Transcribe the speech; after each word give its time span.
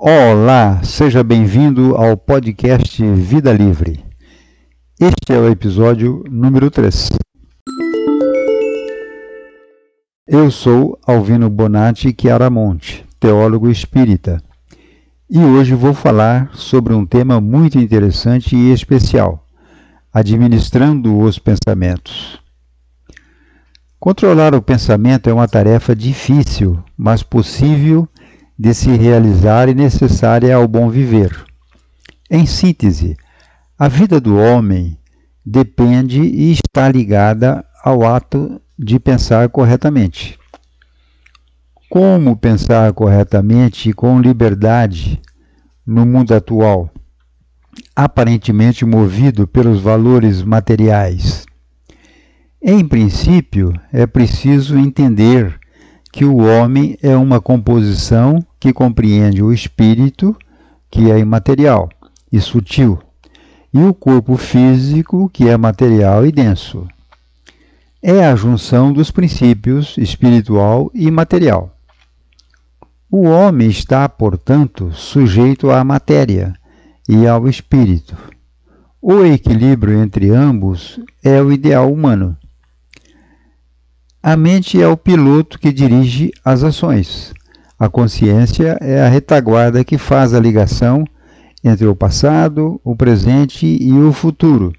Olá, 0.00 0.80
seja 0.84 1.24
bem-vindo 1.24 1.96
ao 1.96 2.16
podcast 2.16 3.04
Vida 3.04 3.52
Livre. 3.52 3.98
Este 5.00 5.32
é 5.32 5.36
o 5.36 5.48
episódio 5.50 6.22
número 6.30 6.70
3. 6.70 7.08
Eu 10.28 10.52
sou 10.52 10.96
Alvino 11.04 11.50
Bonatti 11.50 12.14
Chiaramonte, 12.16 13.04
teólogo 13.18 13.68
espírita, 13.68 14.40
e 15.28 15.40
hoje 15.40 15.74
vou 15.74 15.92
falar 15.92 16.48
sobre 16.54 16.94
um 16.94 17.04
tema 17.04 17.40
muito 17.40 17.76
interessante 17.76 18.54
e 18.54 18.72
especial: 18.72 19.44
administrando 20.12 21.18
os 21.18 21.40
pensamentos. 21.40 22.40
Controlar 23.98 24.54
o 24.54 24.62
pensamento 24.62 25.28
é 25.28 25.32
uma 25.32 25.48
tarefa 25.48 25.92
difícil, 25.92 26.78
mas 26.96 27.24
possível 27.24 28.08
de 28.58 28.74
se 28.74 28.90
realizar 28.90 29.68
e 29.68 29.74
necessária 29.74 30.56
ao 30.56 30.66
bom 30.66 30.90
viver. 30.90 31.44
Em 32.28 32.44
síntese, 32.44 33.16
a 33.78 33.86
vida 33.86 34.20
do 34.20 34.36
homem 34.36 34.98
depende 35.46 36.20
e 36.20 36.50
está 36.50 36.88
ligada 36.90 37.64
ao 37.84 38.04
ato 38.04 38.60
de 38.76 38.98
pensar 38.98 39.48
corretamente. 39.48 40.38
Como 41.88 42.36
pensar 42.36 42.92
corretamente 42.92 43.90
e 43.90 43.92
com 43.92 44.20
liberdade 44.20 45.22
no 45.86 46.04
mundo 46.04 46.34
atual, 46.34 46.90
aparentemente 47.94 48.84
movido 48.84 49.46
pelos 49.46 49.80
valores 49.80 50.42
materiais? 50.42 51.46
Em 52.60 52.86
princípio, 52.86 53.72
é 53.92 54.06
preciso 54.06 54.76
entender 54.76 55.58
que 56.12 56.24
o 56.24 56.38
homem 56.38 56.98
é 57.00 57.16
uma 57.16 57.40
composição 57.40 58.44
que 58.58 58.72
compreende 58.72 59.42
o 59.42 59.52
espírito, 59.52 60.36
que 60.90 61.10
é 61.10 61.18
imaterial 61.18 61.88
e 62.32 62.40
sutil, 62.40 62.98
e 63.72 63.78
o 63.78 63.94
corpo 63.94 64.36
físico, 64.36 65.28
que 65.32 65.48
é 65.48 65.56
material 65.56 66.26
e 66.26 66.32
denso. 66.32 66.86
É 68.02 68.24
a 68.24 68.34
junção 68.36 68.92
dos 68.92 69.10
princípios 69.10 69.96
espiritual 69.98 70.90
e 70.94 71.10
material. 71.10 71.74
O 73.10 73.22
homem 73.22 73.68
está, 73.68 74.08
portanto, 74.08 74.92
sujeito 74.92 75.70
à 75.70 75.82
matéria 75.82 76.54
e 77.08 77.26
ao 77.26 77.48
espírito. 77.48 78.16
O 79.00 79.24
equilíbrio 79.24 80.02
entre 80.02 80.30
ambos 80.30 81.00
é 81.24 81.40
o 81.40 81.50
ideal 81.50 81.92
humano. 81.92 82.36
A 84.22 84.36
mente 84.36 84.82
é 84.82 84.86
o 84.86 84.96
piloto 84.96 85.58
que 85.58 85.72
dirige 85.72 86.30
as 86.44 86.62
ações. 86.62 87.32
A 87.78 87.88
consciência 87.88 88.76
é 88.80 89.00
a 89.00 89.08
retaguarda 89.08 89.84
que 89.84 89.96
faz 89.96 90.34
a 90.34 90.40
ligação 90.40 91.04
entre 91.62 91.86
o 91.86 91.94
passado, 91.94 92.80
o 92.82 92.96
presente 92.96 93.66
e 93.66 93.92
o 93.92 94.12
futuro, 94.12 94.72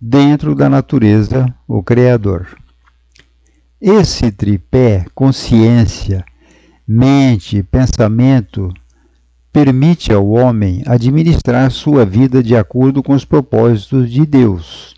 dentro 0.00 0.54
da 0.54 0.68
natureza, 0.68 1.46
o 1.68 1.82
Criador. 1.82 2.48
Esse 3.80 4.32
tripé, 4.32 5.04
consciência, 5.14 6.24
mente, 6.86 7.62
pensamento, 7.62 8.72
permite 9.52 10.12
ao 10.12 10.28
homem 10.28 10.82
administrar 10.86 11.70
sua 11.70 12.04
vida 12.04 12.42
de 12.42 12.56
acordo 12.56 13.02
com 13.02 13.12
os 13.12 13.24
propósitos 13.24 14.10
de 14.10 14.24
Deus 14.24 14.94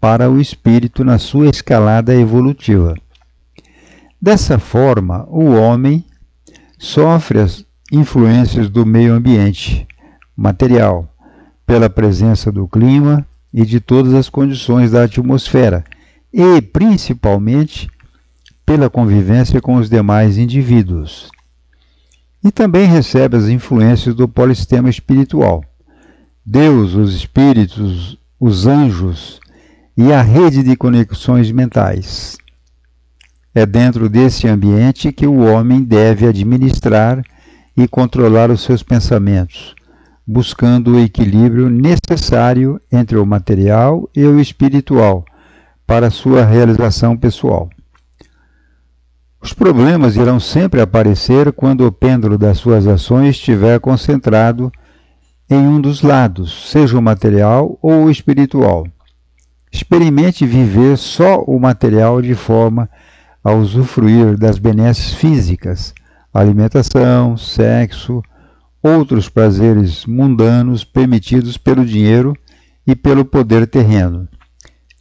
para 0.00 0.30
o 0.30 0.40
espírito 0.40 1.04
na 1.04 1.18
sua 1.18 1.48
escalada 1.48 2.14
evolutiva. 2.14 2.94
Dessa 4.22 4.58
forma, 4.58 5.26
o 5.28 5.52
homem 5.52 6.04
sofre 6.78 7.40
as 7.40 7.64
influências 7.90 8.68
do 8.68 8.84
meio 8.84 9.14
ambiente 9.14 9.86
material, 10.36 11.08
pela 11.66 11.88
presença 11.88 12.52
do 12.52 12.68
clima 12.68 13.26
e 13.52 13.64
de 13.64 13.80
todas 13.80 14.14
as 14.14 14.28
condições 14.28 14.90
da 14.90 15.04
atmosfera, 15.04 15.84
e 16.32 16.60
principalmente 16.60 17.88
pela 18.64 18.90
convivência 18.90 19.60
com 19.60 19.76
os 19.76 19.88
demais 19.88 20.36
indivíduos. 20.36 21.30
E 22.44 22.52
também 22.52 22.86
recebe 22.86 23.36
as 23.36 23.48
influências 23.48 24.14
do 24.14 24.28
polissistema 24.28 24.90
espiritual. 24.90 25.64
Deus, 26.44 26.94
os 26.94 27.14
espíritos, 27.14 28.18
os 28.38 28.66
anjos 28.66 29.40
e 29.96 30.12
a 30.12 30.20
rede 30.20 30.62
de 30.62 30.76
conexões 30.76 31.50
mentais. 31.50 32.36
É 33.58 33.64
dentro 33.64 34.10
desse 34.10 34.46
ambiente 34.46 35.10
que 35.10 35.26
o 35.26 35.38
homem 35.38 35.82
deve 35.82 36.26
administrar 36.26 37.24
e 37.74 37.88
controlar 37.88 38.50
os 38.50 38.60
seus 38.60 38.82
pensamentos, 38.82 39.74
buscando 40.26 40.92
o 40.92 41.00
equilíbrio 41.00 41.70
necessário 41.70 42.78
entre 42.92 43.16
o 43.16 43.24
material 43.24 44.10
e 44.14 44.22
o 44.26 44.38
espiritual 44.38 45.24
para 45.86 46.10
sua 46.10 46.44
realização 46.44 47.16
pessoal. 47.16 47.70
Os 49.40 49.54
problemas 49.54 50.16
irão 50.16 50.38
sempre 50.38 50.82
aparecer 50.82 51.50
quando 51.50 51.86
o 51.86 51.92
pêndulo 51.92 52.36
das 52.36 52.58
suas 52.58 52.86
ações 52.86 53.36
estiver 53.36 53.80
concentrado 53.80 54.70
em 55.48 55.66
um 55.66 55.80
dos 55.80 56.02
lados, 56.02 56.70
seja 56.70 56.98
o 56.98 57.00
material 57.00 57.78
ou 57.80 58.04
o 58.04 58.10
espiritual. 58.10 58.86
Experimente 59.72 60.44
viver 60.44 60.98
só 60.98 61.40
o 61.40 61.58
material 61.58 62.20
de 62.20 62.34
forma 62.34 62.86
a 63.46 63.54
usufruir 63.54 64.36
das 64.36 64.58
benesses 64.58 65.14
físicas, 65.14 65.94
alimentação, 66.34 67.36
sexo, 67.36 68.20
outros 68.82 69.28
prazeres 69.28 70.04
mundanos 70.04 70.82
permitidos 70.82 71.56
pelo 71.56 71.86
dinheiro 71.86 72.36
e 72.84 72.96
pelo 72.96 73.24
poder 73.24 73.68
terreno, 73.68 74.28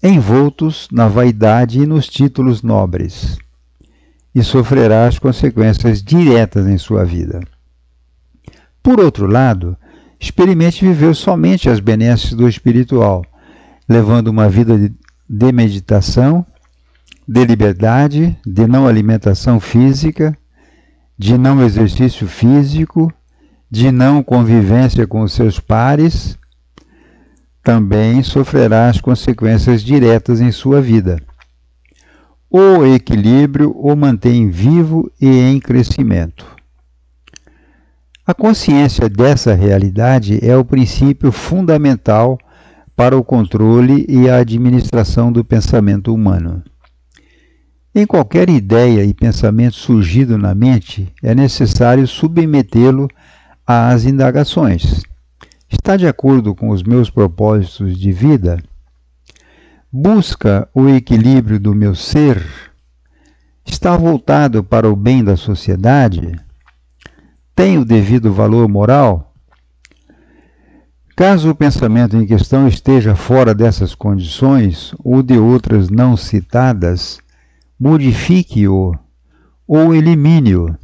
envoltos 0.04 0.88
na 0.92 1.08
vaidade 1.08 1.80
e 1.80 1.88
nos 1.88 2.08
títulos 2.08 2.62
nobres, 2.62 3.40
e 4.36 4.44
sofrerá 4.44 5.08
as 5.08 5.18
consequências 5.18 6.04
diretas 6.04 6.68
em 6.68 6.78
sua 6.78 7.04
vida. 7.04 7.40
Por 8.84 9.00
outro 9.00 9.26
lado, 9.26 9.76
experimente 10.20 10.86
viver 10.86 11.16
somente 11.16 11.68
as 11.68 11.80
benesses 11.80 12.34
do 12.34 12.48
espiritual 12.48 13.26
levando 13.90 14.28
uma 14.28 14.48
vida 14.48 14.78
de, 15.28 15.52
meditação, 15.52 16.46
de 17.28 17.44
liberdade, 17.46 18.38
de 18.46 18.68
não 18.68 18.88
alimentação 18.88 19.60
física, 19.60 20.38
de 21.18 21.38
não 21.38 21.64
exercício 21.64 22.28
físico, 22.28 23.12
de 23.70 23.92
não 23.92 24.22
convivência 24.22 25.08
com 25.08 25.22
os 25.22 25.34
seus 25.34 25.60
pares, 25.60 26.38
também 27.64 28.22
sofrerá 28.22 28.90
as 28.90 29.02
consequências 29.02 29.82
diretas 29.82 30.40
em 30.40 30.52
sua 30.52 30.80
vida. 30.80 31.20
O 32.50 32.86
equilíbrio 32.86 33.72
o 33.72 33.96
mantém 33.96 34.50
vivo 34.50 35.12
e 35.20 35.28
em 35.28 35.60
crescimento. 35.60 36.46
A 38.26 38.34
consciência 38.34 39.10
dessa 39.10 39.54
realidade 39.54 40.40
é 40.44 40.56
o 40.56 40.64
princípio 40.64 41.32
fundamental 41.32 42.38
para 42.96 43.18
o 43.18 43.24
controle 43.24 44.06
e 44.08 44.30
a 44.30 44.38
administração 44.38 45.32
do 45.32 45.44
pensamento 45.44 46.14
humano. 46.14 46.64
Em 47.98 48.06
qualquer 48.06 48.50
ideia 48.50 49.06
e 49.06 49.14
pensamento 49.14 49.78
surgido 49.78 50.38
na 50.38 50.54
mente, 50.54 51.10
é 51.24 51.34
necessário 51.34 52.06
submetê-lo 52.06 53.08
às 53.66 54.04
indagações. 54.04 55.04
Está 55.72 55.96
de 55.96 56.06
acordo 56.06 56.54
com 56.54 56.72
os 56.72 56.84
meus 56.84 57.10
propósitos 57.10 57.98
de 57.98 58.12
vida? 58.12 58.62
Busca 59.90 60.68
o 60.76 60.90
equilíbrio 60.90 61.58
do 61.58 61.74
meu 61.74 61.96
ser? 61.96 62.46
Está 63.66 63.96
voltado 63.96 64.62
para 64.62 64.90
o 64.90 64.96
bem 64.96 65.24
da 65.24 65.38
sociedade? 65.38 66.38
Tem 67.56 67.78
o 67.78 67.86
devido 67.86 68.34
valor 68.34 68.68
moral? 68.68 69.34
Caso 71.16 71.50
o 71.50 71.56
pensamento 71.56 72.18
em 72.18 72.26
questão 72.26 72.68
esteja 72.68 73.16
fora 73.16 73.56
dessas 73.56 73.96
condições 73.96 74.94
ou 75.02 75.24
de 75.24 75.40
outras 75.40 75.90
não 75.90 76.18
citadas, 76.18 77.24
modifique-o 77.80 78.94
ou 79.68 79.94
elimine-o. 79.94 80.76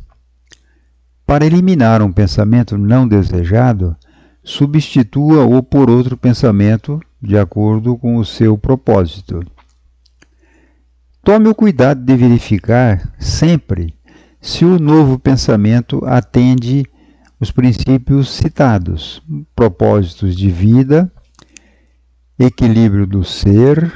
Para 1.25 1.45
eliminar 1.45 2.01
um 2.01 2.11
pensamento 2.11 2.77
não 2.77 3.07
desejado, 3.07 3.95
substitua-o 4.43 5.61
por 5.63 5.89
outro 5.89 6.17
pensamento 6.17 6.99
de 7.21 7.37
acordo 7.37 7.97
com 7.97 8.17
o 8.17 8.25
seu 8.25 8.57
propósito. 8.57 9.39
Tome 11.23 11.47
o 11.47 11.55
cuidado 11.55 12.03
de 12.03 12.15
verificar 12.15 13.13
sempre 13.19 13.93
se 14.41 14.65
o 14.65 14.79
novo 14.79 15.19
pensamento 15.19 16.03
atende 16.05 16.83
os 17.39 17.51
princípios 17.51 18.31
citados: 18.31 19.21
propósitos 19.55 20.35
de 20.35 20.49
vida, 20.49 21.11
equilíbrio 22.39 23.05
do 23.05 23.23
ser, 23.23 23.93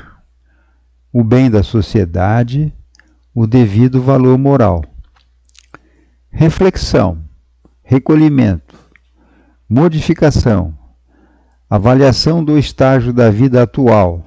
o 1.11 1.23
bem 1.23 1.49
da 1.49 1.63
sociedade, 1.63 2.71
o 3.35 3.45
devido 3.45 4.01
valor 4.01 4.37
moral. 4.37 4.81
Reflexão, 6.31 7.21
recolhimento, 7.83 8.79
modificação, 9.67 10.73
avaliação 11.69 12.41
do 12.41 12.57
estágio 12.57 13.11
da 13.11 13.29
vida 13.29 13.61
atual 13.61 14.25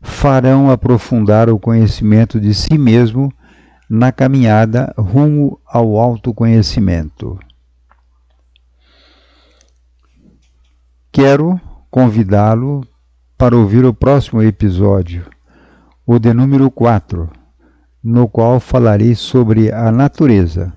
farão 0.00 0.68
aprofundar 0.68 1.48
o 1.48 1.60
conhecimento 1.60 2.40
de 2.40 2.52
si 2.52 2.76
mesmo 2.76 3.32
na 3.88 4.10
caminhada 4.10 4.92
rumo 4.98 5.60
ao 5.64 5.96
autoconhecimento. 5.96 7.38
Quero 11.12 11.60
convidá-lo 11.88 12.84
para 13.38 13.56
ouvir 13.56 13.84
o 13.84 13.94
próximo 13.94 14.42
episódio, 14.42 15.30
o 16.04 16.18
de 16.18 16.32
número 16.32 16.70
4, 16.70 17.41
no 18.02 18.28
qual 18.28 18.58
falarei 18.58 19.14
sobre 19.14 19.72
a 19.72 19.92
natureza. 19.92 20.72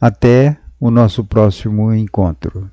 Até 0.00 0.56
o 0.78 0.90
nosso 0.90 1.24
próximo 1.24 1.92
encontro. 1.92 2.70